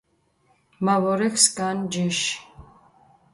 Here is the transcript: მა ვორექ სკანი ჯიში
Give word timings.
მა 0.87 0.95
ვორექ 1.03 1.35
სკანი 1.43 1.83
ჯიში 1.91 2.35